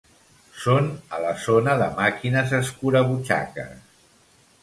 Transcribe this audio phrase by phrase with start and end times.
[0.61, 3.77] Són a la zona de màquines escurabutxaques.